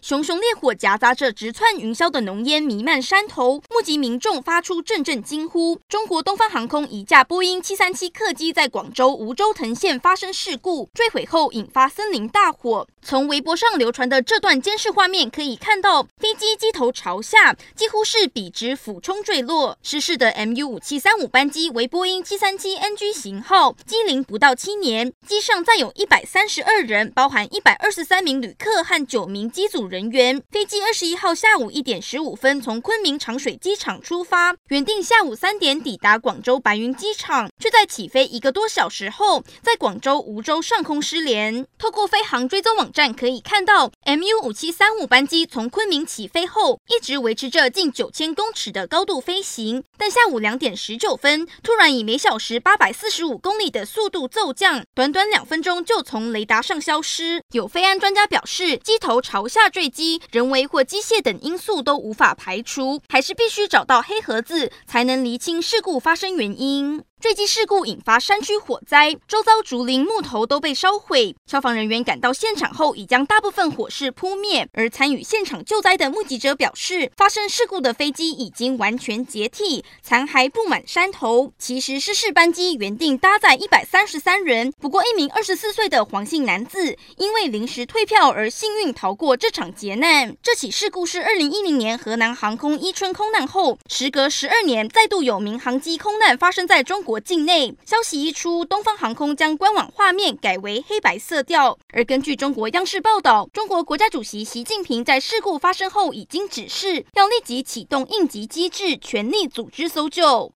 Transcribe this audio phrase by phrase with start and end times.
[0.00, 5.78] 熊熊烈火夹杂着直窜云霄的浓烟弥漫山头，目击民众发出阵阵惊呼。
[5.88, 12.86] 中国东方航空一架波音七三七客机在广州梧州藤县发生事故，坠毁后引发森林大火。
[13.02, 19.76] 从微博上流传的这段监视画面可以看到，飞机机头朝下，几乎是笔直俯冲坠落。
[19.82, 41.66] 失事的 MU 五七三五班机为波音七三七 NG 型号，机龄不到七年，机上载有一百三十二人，包含一百二十三名旅客和九名机组人员，飞机二十一号下午一点十五分从昆明长水机场出发，原定下午三点抵达广州白云机场，却在起飞一个多小时后，在广州梧州上空失联。
[41.78, 57.42] 透过飞航追踪网站可以看到，MU 五七三五班机从昆明起飞后，一直维持着近九千公尺的高度飞行，但下午两点十九分，突然以每小时八百四十五公里的速度骤降，短短两分钟就从雷达上消失。
[57.52, 59.77] 有飞安专家表示，机头朝下坠。
[59.78, 67.00] 坠机，人为或机械等因素都无法排除，还是必须找到黑盒子，才能厘清事故发生原因。
[67.20, 71.34] 坠机事故引发山区火灾，周遭竹林木头都被烧毁。
[71.46, 74.68] 消防人员赶到现场后，已将大部分火势扑灭。
[74.72, 81.52] 而参与现场救灾的目击者表示，发生事故的飞机已经完全解体，残骸布满山头。
[81.58, 90.36] 其实失事班机原定搭载一百三十三人，不过一名二十四岁的黄姓男子因为临时退票而幸运逃过这场劫难。
[90.40, 97.07] 这起事故是二零一零年河南航空伊春空难后，时隔十二年再度有民航机空难发生在中国。
[97.08, 101.78] 国境内消息一出，东方航空将官网画面改为黑白色调。
[101.90, 110.46] 而根据中国央视报道，中国国家主席习近平在事故发生后已经指示，要立即启动应急机制，全力组织搜救。